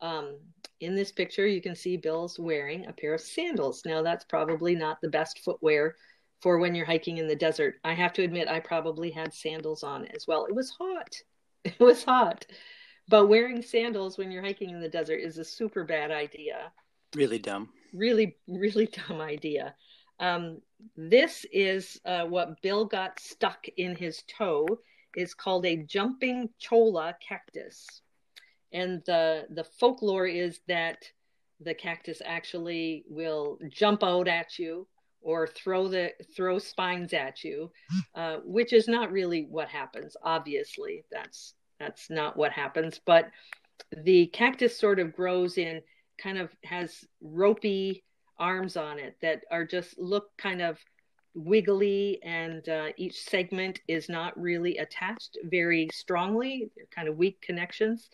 [0.00, 0.38] Um,
[0.80, 3.82] in this picture, you can see Bill's wearing a pair of sandals.
[3.84, 5.96] Now, that's probably not the best footwear
[6.40, 7.74] for when you're hiking in the desert.
[7.84, 10.46] I have to admit, I probably had sandals on as well.
[10.46, 11.14] It was hot.
[11.64, 12.46] It was hot.
[13.08, 16.72] But wearing sandals when you're hiking in the desert is a super bad idea.
[17.14, 17.68] Really dumb.
[17.92, 19.74] Really, really dumb idea.
[20.20, 20.60] Um,
[20.96, 24.66] this is uh, what Bill got stuck in his toe.
[25.14, 28.02] It's called a jumping cholla cactus
[28.72, 31.04] and the the folklore is that
[31.60, 34.86] the cactus actually will jump out at you
[35.20, 37.70] or throw the throw spines at you,
[38.14, 40.16] uh, which is not really what happens.
[40.22, 43.00] Obviously, that's that's not what happens.
[43.04, 43.30] But
[44.04, 45.80] the cactus sort of grows in
[46.18, 48.04] kind of has ropey
[48.38, 50.78] arms on it that are just look kind of
[51.34, 57.40] wiggly and uh, each segment is not really attached very strongly they're kind of weak
[57.40, 58.08] connections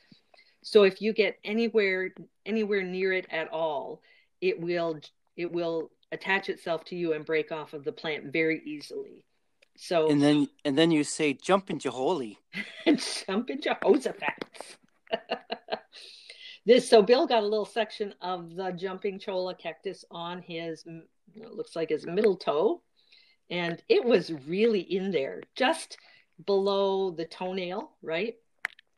[0.64, 2.10] so if you get anywhere
[2.46, 4.00] anywhere near it at all,
[4.40, 4.98] it will
[5.36, 9.24] it will attach itself to you and break off of the plant very easily.
[9.76, 12.38] So and then and then you say jump into holy,
[13.26, 14.78] jump into Jehoshaphat.
[16.66, 20.84] this so Bill got a little section of the jumping cholla cactus on his
[21.36, 22.82] looks like his middle toe,
[23.50, 25.98] and it was really in there, just
[26.46, 28.34] below the toenail, right?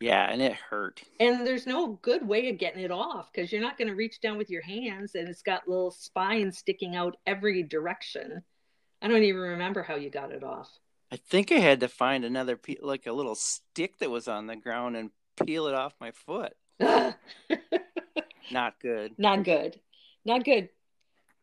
[0.00, 1.02] Yeah, and it hurt.
[1.20, 4.20] And there's no good way of getting it off because you're not going to reach
[4.20, 8.42] down with your hands and it's got little spines sticking out every direction.
[9.00, 10.70] I don't even remember how you got it off.
[11.10, 14.56] I think I had to find another like a little stick that was on the
[14.56, 15.10] ground and
[15.44, 16.52] peel it off my foot.
[18.50, 19.12] Not good.
[19.18, 19.80] Not good.
[20.24, 20.68] Not good.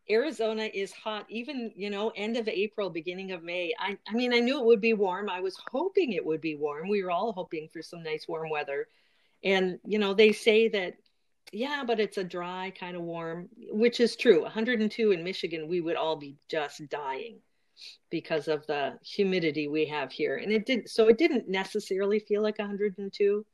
[0.10, 3.74] Arizona is hot, even you know, end of April, beginning of May.
[3.80, 5.30] I, I mean, I knew it would be warm.
[5.30, 6.90] I was hoping it would be warm.
[6.90, 8.88] We were all hoping for some nice warm weather,
[9.44, 10.96] and you know, they say that,
[11.54, 14.44] yeah, but it's a dry kind of warm, which is true.
[14.44, 17.40] 102 in Michigan, we would all be just dying
[18.10, 22.42] because of the humidity we have here, and it didn't, So it didn't necessarily feel
[22.42, 23.46] like 102,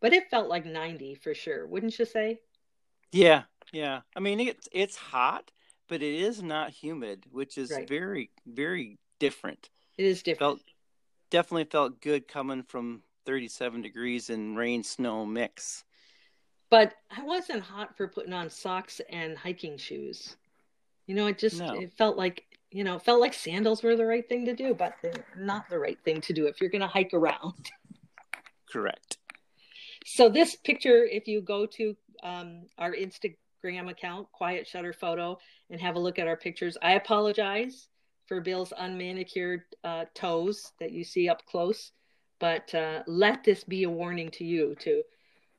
[0.00, 1.66] but it felt like 90 for sure.
[1.66, 2.40] Wouldn't you say?
[3.12, 3.42] Yeah,
[3.72, 4.00] yeah.
[4.14, 5.50] I mean, it's it's hot
[5.88, 7.88] but it is not humid, which is right.
[7.88, 9.70] very, very different.
[9.98, 10.38] It is different.
[10.38, 10.60] Felt,
[11.30, 15.84] definitely felt good coming from 37 degrees and rain snow mix.
[16.70, 20.36] But I wasn't hot for putting on socks and hiking shoes.
[21.06, 21.74] You know, it just no.
[21.74, 24.74] it felt like you know, it felt like sandals were the right thing to do,
[24.74, 27.70] but they're not the right thing to do if you're going to hike around.
[28.70, 29.18] Correct.
[30.08, 35.36] So this picture, if you go to um, our Instagram account, Quiet Shutter Photo,
[35.68, 36.78] and have a look at our pictures.
[36.80, 37.88] I apologize
[38.26, 41.90] for Bill's unmanicured uh, toes that you see up close,
[42.38, 45.02] but uh, let this be a warning to you to,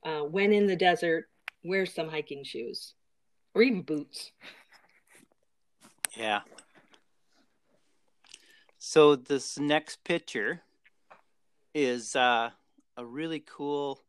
[0.05, 1.25] uh, when in the desert,
[1.65, 2.93] wear some hiking shoes
[3.53, 4.31] or even boots.
[6.15, 6.39] Yeah.
[8.79, 10.61] So this next picture
[11.73, 12.51] is uh,
[12.95, 13.99] a really cool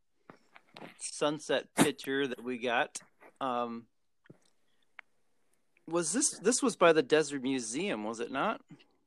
[1.01, 2.99] sunset picture that we got
[3.41, 3.85] um,
[5.89, 8.61] was this this was by the Desert Museum, was it not?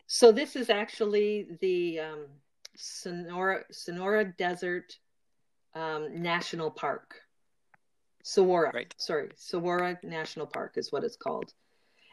[0.07, 2.25] So this is actually the um,
[2.75, 4.97] Sonora Sonora Desert
[5.75, 7.15] um, National Park.
[8.23, 8.93] Saguaro, right.
[8.97, 11.53] sorry, Saguaro National Park is what it's called.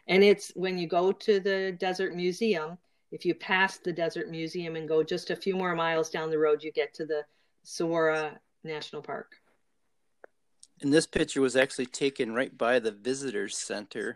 [0.07, 2.79] And it's when you go to the Desert Museum,
[3.11, 6.39] if you pass the Desert Museum and go just a few more miles down the
[6.39, 7.23] road, you get to the
[7.63, 8.31] Saguaro
[8.63, 9.35] National Park.
[10.81, 14.15] And this picture was actually taken right by the visitors center.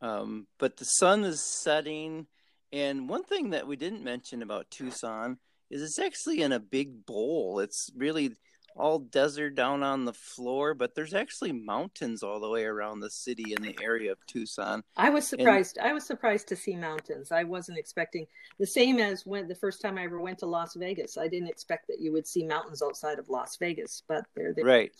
[0.00, 2.26] Um, but the sun is setting,
[2.72, 5.38] and one thing that we didn't mention about Tucson
[5.70, 7.60] is it's actually in a big bowl.
[7.60, 8.34] It's really
[8.76, 13.10] all desert down on the floor, but there's actually mountains all the way around the
[13.10, 14.82] city in the area of Tucson.
[14.96, 15.76] I was surprised.
[15.76, 17.32] And, I was surprised to see mountains.
[17.32, 18.26] I wasn't expecting
[18.58, 21.18] the same as when the first time I ever went to Las Vegas.
[21.18, 24.64] I didn't expect that you would see mountains outside of Las Vegas, but they're there.
[24.64, 24.92] Right.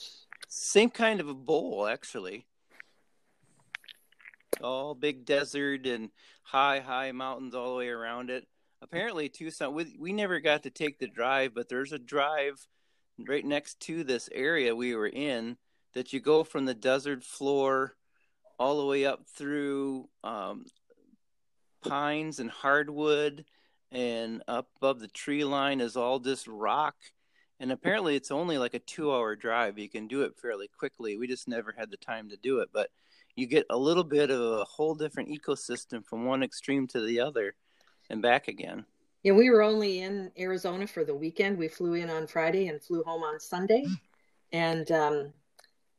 [0.48, 2.46] Same kind of a bowl, actually.
[4.60, 6.10] all big desert and
[6.42, 8.46] high, high mountains all the way around it.
[8.82, 12.66] Apparently, Tucson, we, we never got to take the drive, but there's a drive
[13.28, 15.56] right next to this area we were in
[15.94, 17.96] that you go from the desert floor
[18.58, 20.64] all the way up through um,
[21.82, 23.44] pines and hardwood,
[23.90, 26.94] and up above the tree line is all this rock.
[27.60, 29.78] And apparently, it's only like a two hour drive.
[29.78, 31.16] You can do it fairly quickly.
[31.16, 32.70] We just never had the time to do it.
[32.72, 32.90] But
[33.36, 37.20] you get a little bit of a whole different ecosystem from one extreme to the
[37.20, 37.54] other
[38.10, 38.84] and back again.
[39.22, 41.56] Yeah, we were only in Arizona for the weekend.
[41.56, 43.84] We flew in on Friday and flew home on Sunday.
[44.52, 45.32] And um,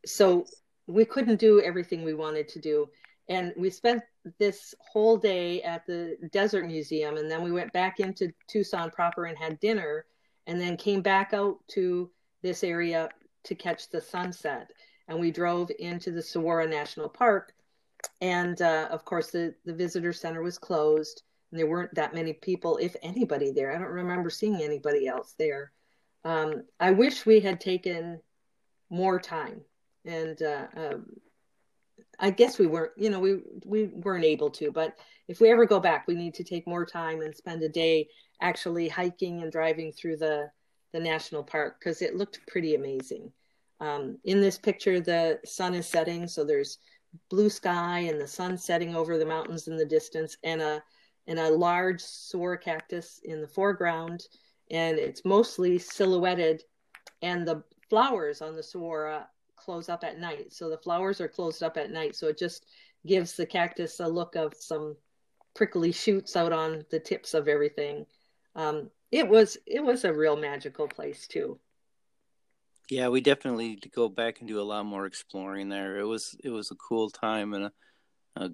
[0.05, 0.45] so
[0.87, 2.89] we couldn't do everything we wanted to do.
[3.29, 4.03] And we spent
[4.39, 7.15] this whole day at the Desert Museum.
[7.15, 10.05] And then we went back into Tucson proper and had dinner.
[10.45, 12.11] And then came back out to
[12.41, 13.07] this area
[13.45, 14.71] to catch the sunset.
[15.07, 17.53] And we drove into the Saguaro National Park.
[18.19, 21.23] And uh, of course, the, the visitor center was closed
[21.53, 23.71] and there weren't that many people, if anybody, there.
[23.71, 25.71] I don't remember seeing anybody else there.
[26.25, 28.19] Um, I wish we had taken
[28.89, 29.61] more time,
[30.03, 31.05] and uh, um,
[32.19, 32.93] I guess we weren't.
[32.97, 34.71] You know, we we weren't able to.
[34.71, 34.97] But
[35.27, 38.07] if we ever go back, we need to take more time and spend a day
[38.41, 40.49] actually hiking and driving through the
[40.91, 43.31] the national park because it looked pretty amazing.
[43.79, 46.79] Um, in this picture, the sun is setting, so there's
[47.29, 50.81] blue sky and the sun setting over the mountains in the distance, and a
[51.27, 54.27] and a large saguaro cactus in the foreground,
[54.71, 56.63] and it's mostly silhouetted,
[57.21, 60.51] and the flowers on the saguaro close up at night.
[60.51, 62.65] So the flowers are closed up at night, so it just
[63.05, 64.95] gives the cactus a look of some
[65.53, 68.05] prickly shoots out on the tips of everything.
[68.55, 71.59] Um, it was it was a real magical place too.
[72.89, 75.97] Yeah, we definitely need to go back and do a lot more exploring there.
[75.97, 77.71] It was it was a cool time and a,
[78.35, 78.49] a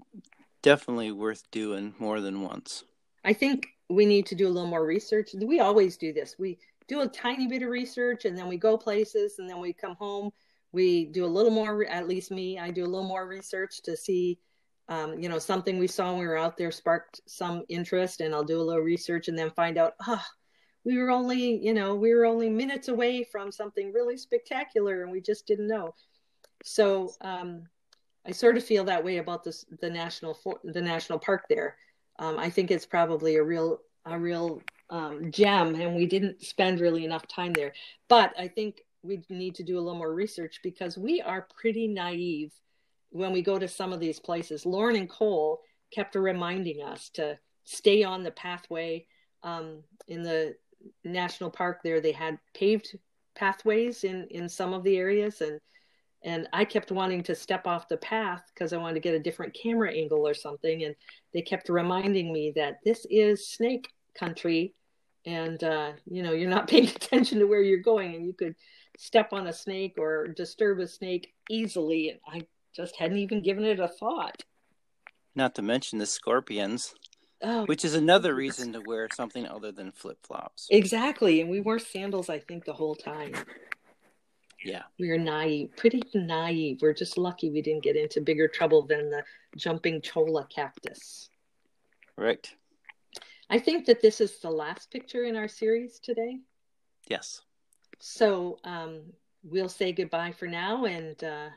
[0.62, 2.84] definitely worth doing more than once.
[3.24, 5.32] I think we need to do a little more research.
[5.34, 6.36] We always do this.
[6.38, 9.74] We do a tiny bit of research and then we go places and then we
[9.74, 10.32] come home.
[10.72, 13.97] We do a little more, at least me, I do a little more research to
[13.97, 14.39] see,
[14.88, 18.34] um, you know, something we saw when we were out there sparked some interest and
[18.34, 20.34] I'll do a little research and then find out, ah, oh,
[20.84, 25.12] we were only, you know, we were only minutes away from something really spectacular and
[25.12, 25.93] we just didn't know.
[26.64, 27.64] So, um,
[28.26, 31.78] I sort of feel that way about this the national the national park there.
[32.20, 36.80] Um, I think it's probably a real a real um, gem, and we didn't spend
[36.80, 37.74] really enough time there.
[38.07, 41.88] But I think we need to do a little more research because we are pretty
[41.88, 42.51] naive
[43.11, 44.65] when we go to some of these places.
[44.65, 45.61] Lauren and Cole
[45.91, 49.05] kept reminding us to stay on the pathway.
[49.41, 50.55] Um, in the
[51.03, 52.97] national park, there they had paved
[53.36, 55.59] pathways in in some of the areas, and
[56.24, 59.20] and I kept wanting to step off the path because I wanted to get a
[59.20, 60.84] different camera angle or something.
[60.84, 60.95] And
[61.34, 64.74] they kept reminding me that this is snake country,
[65.26, 68.55] and uh, you know you're not paying attention to where you're going, and you could
[68.97, 72.09] step on a snake or disturb a snake easily.
[72.09, 72.45] And I
[72.76, 74.43] just hadn't even given it a thought.
[75.36, 76.95] Not to mention the scorpions.
[77.41, 80.67] Oh, which is another reason to wear something other than flip flops.
[80.72, 81.39] Exactly.
[81.39, 83.34] And we wore sandals, I think, the whole time.
[84.64, 84.84] Yeah.
[84.99, 86.80] We are naive, pretty naive.
[86.82, 89.24] We're just lucky we didn't get into bigger trouble than the
[89.55, 91.30] jumping cholla cactus.
[92.18, 92.49] Right.
[93.49, 96.39] I think that this is the last picture in our series today.
[97.07, 97.41] Yes.
[97.99, 99.01] So um,
[99.43, 101.49] we'll say goodbye for now and uh,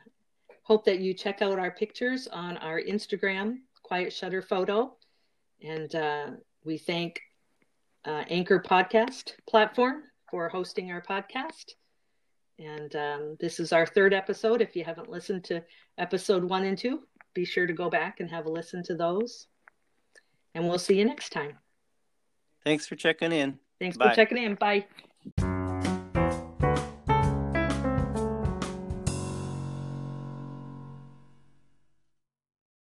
[0.63, 4.95] hope that you check out our pictures on our Instagram, Quiet Shutter Photo.
[5.61, 6.27] And uh,
[6.63, 7.21] we thank
[8.05, 11.73] uh, Anchor Podcast platform for hosting our podcast.
[12.65, 14.61] And um, this is our third episode.
[14.61, 15.63] If you haven't listened to
[15.97, 17.01] episode one and two,
[17.33, 19.47] be sure to go back and have a listen to those.
[20.55, 21.57] And we'll see you next time.
[22.63, 23.59] Thanks for checking in.
[23.79, 24.09] Thanks Bye.
[24.09, 24.55] for checking in.
[24.55, 24.85] Bye.